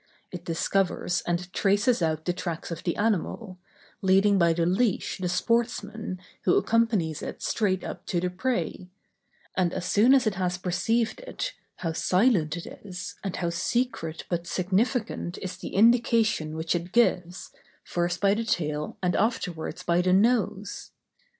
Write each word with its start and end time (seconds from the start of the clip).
It 0.31 0.43
discovers 0.43 1.21
and 1.27 1.53
traces 1.53 2.01
out 2.01 2.25
the 2.25 2.33
tracks 2.33 2.71
of 2.71 2.81
the 2.83 2.95
animal, 2.97 3.59
leading 4.01 4.39
by 4.39 4.51
the 4.51 4.65
leash 4.65 5.19
the 5.19 5.29
sportsman 5.29 6.19
who 6.41 6.55
accompanies 6.57 7.21
it 7.21 7.43
straight 7.43 7.83
up 7.83 8.07
to 8.07 8.19
the 8.19 8.31
prey; 8.31 8.89
and 9.55 9.71
as 9.75 9.85
soon 9.85 10.15
as 10.15 10.25
it 10.25 10.33
has 10.33 10.57
perceived 10.57 11.19
it, 11.19 11.53
how 11.75 11.93
silent 11.93 12.57
it 12.57 12.65
is, 12.83 13.13
and 13.23 13.35
how 13.35 13.51
secret 13.51 14.23
but 14.27 14.47
significant 14.47 15.37
is 15.37 15.57
the 15.57 15.75
indication 15.75 16.55
which 16.55 16.73
it 16.73 16.93
gives, 16.93 17.51
first 17.83 18.19
by 18.19 18.33
the 18.33 18.43
tail 18.43 18.97
and 19.03 19.15
afterwards 19.15 19.83
by 19.83 20.01
the 20.01 20.13
nose! 20.13 20.93